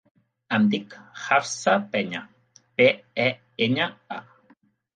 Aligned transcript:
Em 0.55 0.63
dic 0.71 0.95
Hafsa 1.25 1.75
Peña: 1.93 2.23
pe, 2.81 2.89
e, 3.29 3.31
enya, 3.69 3.91
a. 4.19 4.23